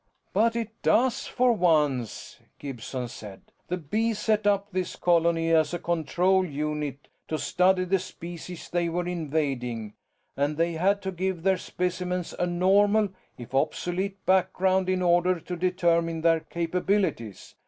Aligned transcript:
"But 0.33 0.55
it 0.55 0.71
does, 0.81 1.27
for 1.27 1.53
once," 1.53 2.39
Gibson 2.57 3.07
said. 3.07 3.43
"The 3.67 3.77
Bees 3.77 4.17
set 4.17 4.47
up 4.47 4.69
this 4.71 4.95
colony 4.95 5.51
as 5.51 5.75
a 5.75 5.77
control 5.77 6.43
unit 6.43 7.07
to 7.27 7.37
study 7.37 7.85
the 7.85 7.99
species 7.99 8.67
they 8.67 8.89
were 8.89 9.05
invading, 9.07 9.93
and 10.35 10.57
they 10.57 10.71
had 10.73 11.03
to 11.03 11.11
give 11.11 11.43
their 11.43 11.57
specimens 11.59 12.33
a 12.39 12.47
normal 12.47 13.09
if 13.37 13.53
obsolete 13.53 14.25
background 14.25 14.89
in 14.89 15.03
order 15.03 15.39
to 15.39 15.55
determine 15.55 16.21
their 16.21 16.39
capabilities. 16.39 17.53